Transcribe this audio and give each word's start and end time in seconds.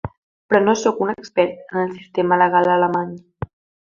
Però 0.51 0.59
no 0.61 0.73
sóc 0.83 1.03
un 1.07 1.11
expert 1.13 1.59
en 1.75 1.79
el 1.81 1.91
sistema 1.97 2.39
legal 2.45 2.71
alemany. 2.77 3.13